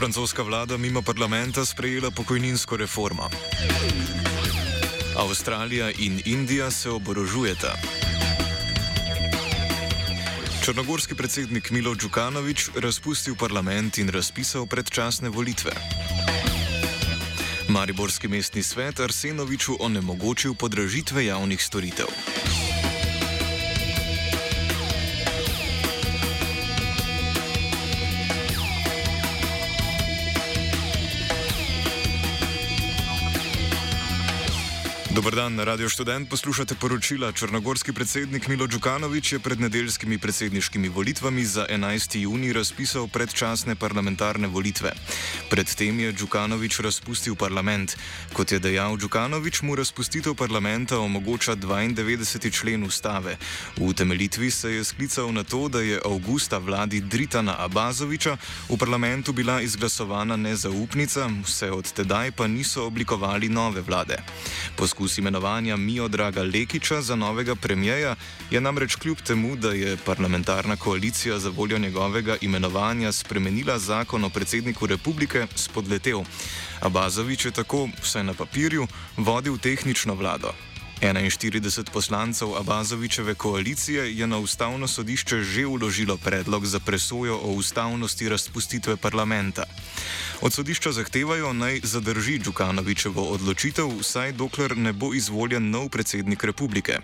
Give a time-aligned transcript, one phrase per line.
[0.00, 3.28] Francoska vlada mimo parlamenta sprejela pokojninsko reformo.
[5.16, 7.74] Avstralija in Indija se oborožujeta.
[10.64, 15.72] Črnogorski predsednik Milo Djukanovič razpustil parlament in razpisal predčasne volitve.
[17.68, 22.06] Mariborski mestni svet Arsenoviču onemogočil podražitve javnih storitev.
[35.20, 37.32] Dobar dan, Radio Student poslušate poročila.
[37.32, 42.16] Črnogorski predsednik Milo Djukanovič je pred nedeljskimi predsedniškimi volitvami za 11.
[42.18, 44.92] juni razpisal predčasne parlamentarne volitve.
[45.50, 47.96] Predtem je Djukanovič razpustil parlament.
[48.32, 52.52] Kot je dejal Djukanovič, mu razpustitev parlamenta omogoča 92.
[52.52, 53.36] člen ustave.
[53.76, 58.36] V utemeljitvi se je sklical na to, da je avgusta vladi Dritana Abazoviča
[58.68, 64.16] v parlamentu bila izglasovana nezaupnica, vse od tedaj pa niso oblikovali nove vlade.
[64.76, 68.14] Poskus Poskus imenovanja Miodraga Lekiča za novega premijeja
[68.50, 74.28] je namreč kljub temu, da je parlamentarna koalicija za voljo njegovega imenovanja spremenila zakon o
[74.28, 76.22] predsedniku republike, spodletel.
[76.80, 78.86] Abazovič je tako, vsaj na papirju,
[79.16, 80.54] vodil tehnično vlado.
[81.00, 88.28] 41 poslancev Abazovičeve koalicije je na ustavno sodišče že uložilo predlog za presojo o ustavnosti
[88.28, 89.64] razpustitve parlamenta.
[90.40, 96.98] Od sodišča zahtevajo naj zadrži Djukanovičevo odločitev, vsaj dokler ne bo izvoljen nov predsednik republike.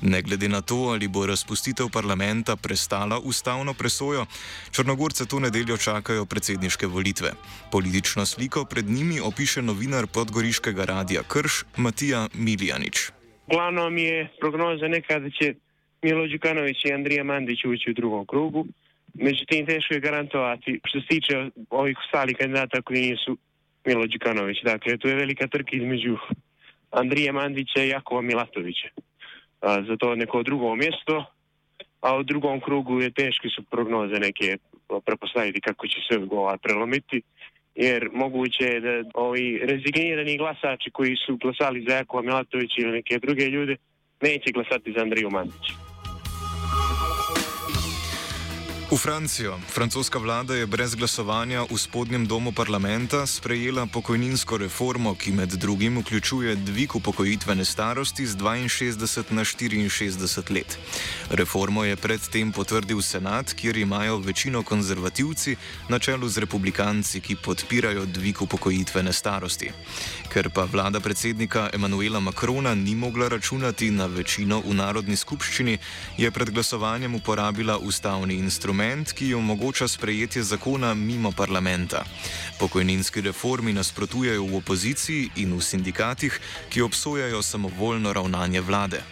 [0.00, 4.26] Ne glede na to, ali bo razpustitev parlamenta prestala ustavno presojo,
[4.70, 7.32] Črnogorce to nedeljo čakajo predsedniške volitve.
[7.72, 13.17] Politično sliko pred njimi opiše novinar podgoriškega radia Krš Matija Miljanič.
[13.50, 15.54] Uglavnom je prognoza neka da će
[16.02, 18.66] Milo Đukanović i Andrija Mandić ući u drugom krugu.
[19.14, 23.38] Međutim, teško je garantovati što se tiče ovih ostalih kandidata koji nisu
[23.84, 24.58] Milo Đukanović.
[24.64, 26.16] Dakle, tu je velika trka između
[26.90, 28.88] Andrija Mandića i Jakova Milatovića.
[29.60, 31.24] A, za to neko drugo mjesto,
[32.00, 34.56] a u drugom krugu je teške su prognoze neke
[35.04, 37.22] prepostaviti kako će se ovaj prelomiti
[37.78, 43.18] jer moguće je da ovi rezignirani glasači koji su glasali za Jakova Milatovića ili neke
[43.18, 43.76] druge ljude
[44.22, 45.87] neće glasati za Andriju Mandića.
[48.88, 49.58] V Francijo.
[49.68, 55.98] Francoska vlada je brez glasovanja v spodnjem domu parlamenta sprejela pokojninsko reformo, ki med drugim
[56.00, 60.78] vključuje dvig upokojitvene starosti z 62 na 64 let.
[61.30, 65.56] Reformo je predtem potrdil senat, kjer imajo večino konzervativci
[65.88, 69.70] na čelu z republikanci, ki podpirajo dvig upokojitvene starosti.
[70.32, 75.78] Ker pa vlada predsednika Emanuela Makrona ni mogla računati na večino v narodni skupščini,
[76.16, 82.04] je pred glasovanjem uporabila ustavni instrument instrument, ki omogoča sprejetje zakona mimo parlamenta.
[82.60, 86.40] Pokojninski reformi nasprotujejo v opoziciji in v sindikatih,
[86.70, 89.02] ki obsojajo samovoljno ravnanje vlade.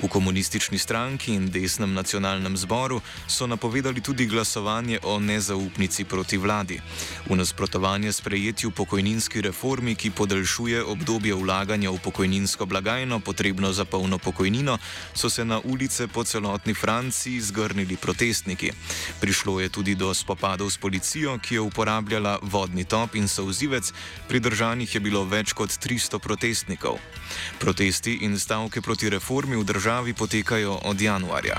[0.00, 6.80] V komunistični stranki in desnem nacionalnem zboru so napovedali tudi glasovanje o nezaupnici proti vladi.
[7.28, 14.18] V nasprotovanje sprejetju pokojninski reformi, ki podaljšuje obdobje vlaganja v pokojninsko blagajno potrebno za polno
[14.18, 14.78] pokojnino,
[15.14, 18.72] so se na ulice po celotni Franciji zgrnili protestniki.
[19.20, 23.92] Prišlo je tudi do spopadov s policijo, ki je uporabljala vodni top in souzivec,
[24.28, 26.96] pridržanih je bilo več kot 300 protestnikov.
[27.60, 31.56] Protesti in stavke proti reformi v državi državi potekajo od januarja.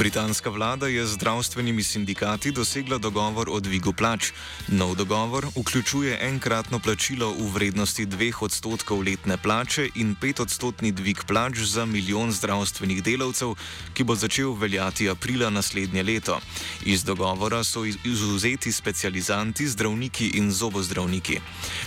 [0.00, 4.32] Britanska vlada je z zdravstvenimi sindikati dosegla dogovor o dvigu plač.
[4.68, 11.20] Nov dogovor vključuje enkratno plačilo v vrednosti 2 odstotkov letne plače in 5 odstotni dvig
[11.28, 13.52] plač za milijon zdravstvenih delavcev,
[13.92, 16.40] ki bo začel veljati aprila naslednje leto.
[16.84, 21.40] Iz dogovora so izuzeti specializanti, zdravniki in zobozdravniki.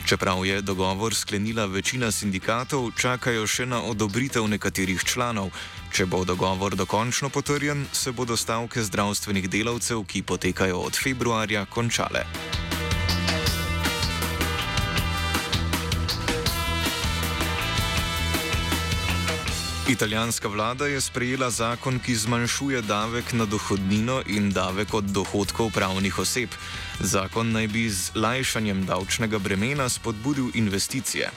[0.06, 5.50] Čeprav je dogovor sklenila večina sindikatov, čakajo še na odobritev nekaterih članov.
[5.94, 12.26] Če bo dogovor dokončno potrjen, se bodo stavke zdravstvenih delavcev, ki potekajo od februarja, končale.
[19.90, 26.20] Italijanska vlada je sprejela zakon, ki zmanjšuje davek na dohodnino in davek od dohodkov pravnih
[26.20, 26.50] oseb.
[27.00, 31.32] Zakon naj bi z lajšanjem davčnega bremena spodbudil investicije.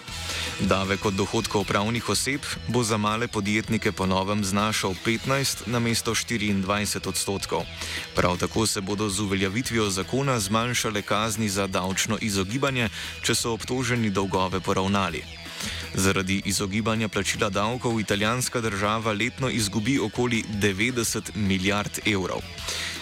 [0.61, 7.09] Davek od dohodkov pravnih oseb bo za male podjetnike ponovem znašal 15 na mesto 24
[7.09, 7.67] odstotkov.
[8.15, 12.89] Prav tako se bodo z uveljavitvijo zakona zmanjšale kazni za davčno izogibanje,
[13.23, 15.46] če so obtoženi dolgove poravnali.
[15.95, 22.41] Zaradi izogibanja plačila davkov italijanska država letno izgubi okoli 90 milijard evrov.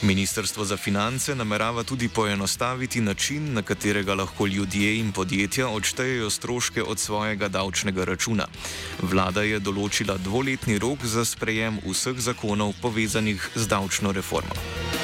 [0.03, 6.83] Ministrstvo za finance namerava tudi poenostaviti način, na katerega lahko ljudje in podjetja odštejejo stroške
[6.83, 8.47] od svojega davčnega računa.
[9.03, 15.04] Vlada je določila dvoletni rok za sprejem vseh zakonov povezanih z davčno reformo.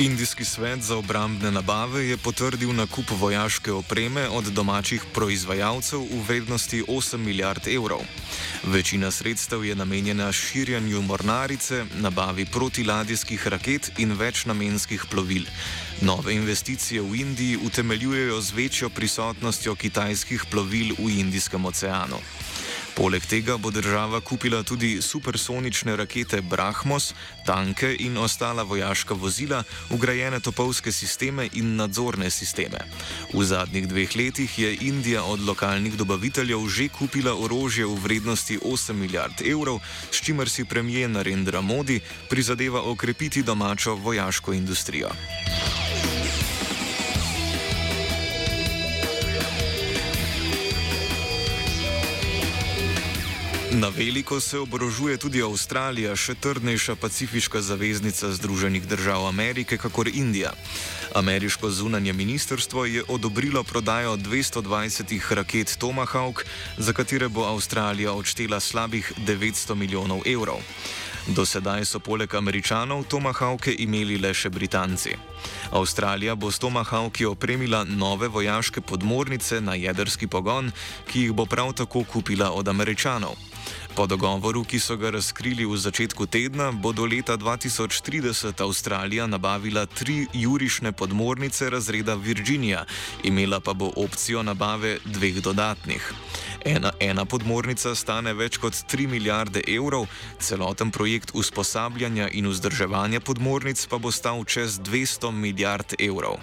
[0.00, 6.82] Indijski svet za obrambne nabave je potrdil nakup vojaške opreme od domačih proizvajalcev v vrednosti
[6.88, 8.00] 8 milijard evrov.
[8.64, 15.44] Večina sredstev je namenjena širjanju mornarice, nabavi protiladijskih raket in večnamenskih plovil.
[16.00, 22.20] Nove investicije v Indiji utemeljujejo z večjo prisotnostjo kitajskih plovil v Indijskem oceanu.
[22.96, 27.10] Poleg tega bo država kupila tudi supersonične rakete Brahmos,
[27.46, 32.80] tanke in ostala vojaška vozila, ugrajene topovske sisteme in nadzorne sisteme.
[33.34, 38.92] V zadnjih dveh letih je Indija od lokalnih dobaviteljev že kupila orožje v vrednosti 8
[38.92, 42.00] milijard evrov, s čimer si premijer Narendra Modi
[42.30, 45.12] prizadeva okrepiti domačo vojaško industrijo.
[53.70, 60.52] Na veliko se oborožuje tudi Avstralija, še trdnejša pacifiška zaveznica Združenih držav Amerike, kakor Indija.
[61.14, 66.44] Ameriško zunanje ministrstvo je odobrilo prodajo 220 raket Tomahawk,
[66.78, 70.62] za katere bo Avstralija odštela slabih 900 milijonov evrov.
[71.26, 75.16] Do sedaj so poleg Američanov Tomahawke imeli le še Britanci.
[75.70, 80.72] Avstralija bo s Tomahawki opremila nove vojaške podmornice na jedrski pogon,
[81.12, 83.36] ki jih bo prav tako kupila od Američanov.
[83.96, 89.86] Po dogovoru, ki so ga razkrili v začetku tedna, bo do leta 2030 Avstralija nabavila
[89.86, 92.84] tri jurišne podmornice razreda Virginia,
[93.24, 96.12] imela pa bo opcijo nabave dveh dodatnih.
[96.66, 100.08] Ena, ena podmornica stane več kot 3 milijarde evrov,
[100.42, 106.38] celoten projekt usposabljanja in vzdrževanja podmornic pa bo stal čez 200 milijard evrov.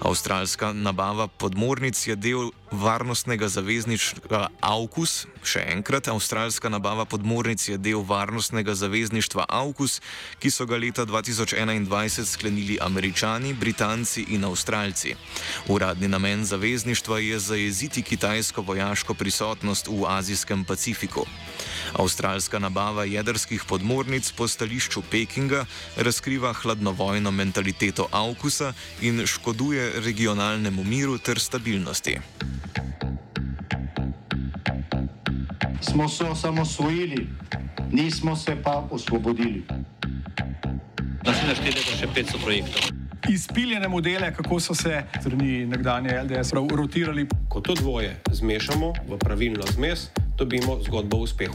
[0.00, 5.26] Avstralska nabava podmornic je del varnostnega zavezništva AUKUS.
[5.44, 10.00] Še enkrat, avstralska nabava podmornic je del varnostnega zavezništva AUKUS,
[10.40, 15.14] ki so ga leta 2021 sklenili američani, britanci in avstralci.
[15.68, 21.26] Uradni namen zavezništva je zajeziti kitajsko vojaško prisotnost v Azijskem Pacifiku.
[21.92, 25.66] Avstralska nabava jedrskih podmornic po stališču Pekinga
[25.96, 32.18] razkriva hladnovojno mentaliteto AUKUSA in škoduje regionalnemu miru ter stabilnosti.
[35.80, 37.26] Smo se osamosvojili,
[37.92, 39.62] nismo se pa osvobodili.
[41.24, 42.82] Da se naštete še 500 projektov.
[43.30, 47.26] Izpiljene modele, kako so se strani nekdanje LDS rotirali.
[47.48, 50.08] Ko to dvoje zmešamo v pravilno zmes,
[50.38, 51.54] dobimo zgodbo o uspehu.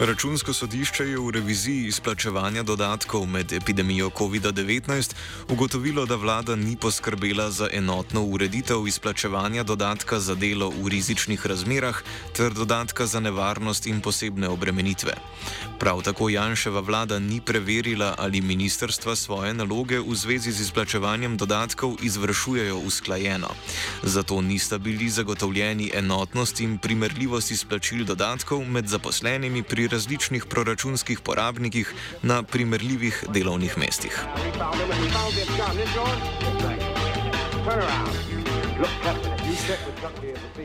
[0.00, 5.14] Računsko sodišče je v reviziji izplačevanja dodatkov med epidemijo COVID-19
[5.48, 12.02] ugotovilo, da vlada ni poskrbela za enotno ureditev izplačevanja dodatka za delo v rizičnih razmerah
[12.36, 15.14] ter dodatka za nevarnost in posebne obremenitve.
[15.78, 21.96] Prav tako Janševa vlada ni preverila, ali ministerstva svoje naloge v zvezi z izplačevanjem dodatkov
[22.02, 23.48] izvršujejo usklajeno.
[24.02, 31.94] Zato nista bili zagotovljeni enotnost in primerljivost izplačil dodatkov med zaposlenimi pri različnih proračunskih porabnikih
[32.22, 34.24] na primerljivih delovnih mestih.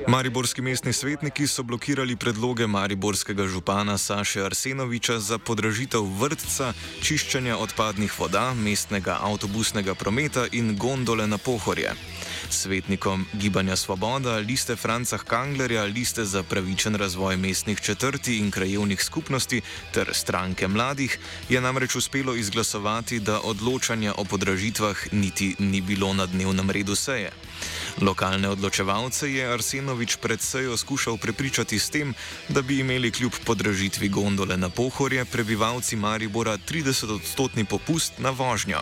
[0.08, 8.20] Mariborski mestni svetniki so blokirali predloge mariborskega župana Saše Arsenoviča za podražitev vrtca, čiščenja odpadnih
[8.20, 11.94] voda, mestnega avtobusnega prometa in gondole na pohorje.
[12.50, 19.62] Svetnikom Gibanja Svoboda, liste Franca Kanglerja, liste za pravičen razvoj mestnih četrti in krajevnih skupnosti
[19.94, 26.26] ter stranke mladih je namreč uspelo izglasovati, da odločanja o podražitvah niti ni bilo na
[26.26, 27.32] dnevnem redu seje.
[28.00, 32.14] Lokalne odločevalce je Arsenovič pred sejo skušal prepričati s tem,
[32.50, 38.80] da bi imeli kljub podražitvi gondole na pohorje prebivalci Maribora 30-odstotni popust na vožnjo.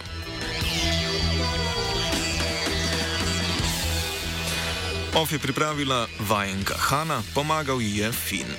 [5.18, 8.54] Of je pripravila vajenka Hanna, pomagal ji je Finn.